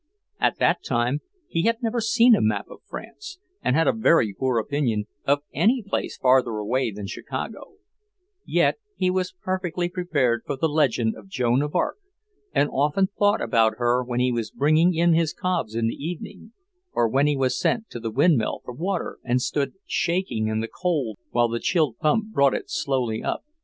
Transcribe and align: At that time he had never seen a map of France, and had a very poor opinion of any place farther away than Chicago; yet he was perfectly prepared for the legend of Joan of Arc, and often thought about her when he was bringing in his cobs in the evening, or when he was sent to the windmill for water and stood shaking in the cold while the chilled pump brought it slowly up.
At 0.39 0.57
that 0.57 0.83
time 0.83 1.19
he 1.47 1.65
had 1.65 1.83
never 1.83 2.01
seen 2.01 2.33
a 2.33 2.41
map 2.41 2.65
of 2.71 2.79
France, 2.89 3.37
and 3.61 3.75
had 3.75 3.87
a 3.87 3.93
very 3.93 4.33
poor 4.33 4.57
opinion 4.57 5.05
of 5.25 5.43
any 5.53 5.83
place 5.85 6.17
farther 6.17 6.53
away 6.57 6.89
than 6.89 7.05
Chicago; 7.05 7.73
yet 8.43 8.79
he 8.95 9.11
was 9.11 9.35
perfectly 9.43 9.89
prepared 9.89 10.41
for 10.43 10.57
the 10.57 10.67
legend 10.67 11.15
of 11.15 11.27
Joan 11.27 11.61
of 11.61 11.75
Arc, 11.75 11.97
and 12.51 12.67
often 12.71 13.09
thought 13.19 13.41
about 13.43 13.77
her 13.77 14.03
when 14.03 14.19
he 14.19 14.31
was 14.31 14.49
bringing 14.49 14.95
in 14.95 15.13
his 15.13 15.33
cobs 15.33 15.75
in 15.75 15.85
the 15.85 16.03
evening, 16.03 16.53
or 16.93 17.07
when 17.07 17.27
he 17.27 17.37
was 17.37 17.59
sent 17.59 17.87
to 17.91 17.99
the 17.99 18.09
windmill 18.09 18.61
for 18.65 18.73
water 18.73 19.19
and 19.23 19.39
stood 19.39 19.75
shaking 19.85 20.47
in 20.47 20.61
the 20.61 20.67
cold 20.67 21.19
while 21.29 21.47
the 21.47 21.59
chilled 21.59 21.99
pump 21.99 22.33
brought 22.33 22.55
it 22.55 22.71
slowly 22.71 23.21
up. 23.21 23.43